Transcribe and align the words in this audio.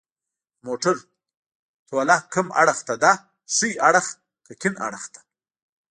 د 0.57 0.59
موټر 0.67 0.95
توله 1.89 2.17
کوم 2.33 2.47
اړخ 2.61 2.77
ته 2.87 2.95
ده 3.03 3.11
ښي 3.55 3.69
اړخ 3.89 4.05
که 4.45 4.53
کیڼ 4.61 4.73
اړخ 4.87 5.03
ته 5.13 5.21